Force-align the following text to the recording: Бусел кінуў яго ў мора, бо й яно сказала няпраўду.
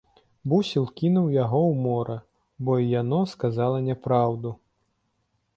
Бусел 0.53 0.87
кінуў 1.01 1.27
яго 1.35 1.59
ў 1.71 1.83
мора, 1.83 2.17
бо 2.65 2.79
й 2.81 2.89
яно 3.01 3.21
сказала 3.35 3.77
няпраўду. 3.89 4.59